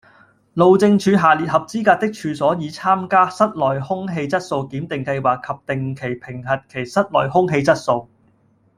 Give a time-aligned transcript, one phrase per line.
[0.55, 8.09] 路政署下列合資格的處所已參加室內空氣質素檢定計劃及定期評核其室內空氣質素